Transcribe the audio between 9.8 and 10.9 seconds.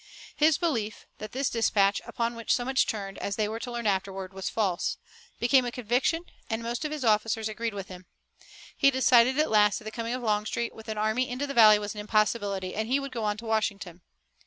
the coming of Longstreet with